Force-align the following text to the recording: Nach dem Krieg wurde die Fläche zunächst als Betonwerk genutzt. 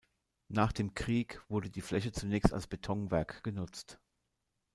Nach 0.47 0.71
dem 0.71 0.95
Krieg 0.95 1.43
wurde 1.47 1.69
die 1.69 1.81
Fläche 1.83 2.11
zunächst 2.11 2.53
als 2.55 2.65
Betonwerk 2.65 3.43
genutzt. 3.43 3.99